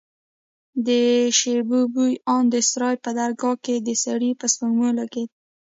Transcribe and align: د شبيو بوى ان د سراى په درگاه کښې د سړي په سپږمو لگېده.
د 0.87 0.89
شبيو 1.39 1.81
بوى 1.93 2.13
ان 2.35 2.43
د 2.53 2.55
سراى 2.69 2.95
په 3.03 3.11
درگاه 3.19 3.55
کښې 3.63 3.75
د 3.87 3.89
سړي 4.03 4.31
په 4.39 4.45
سپږمو 4.53 4.87
لگېده. 4.99 5.33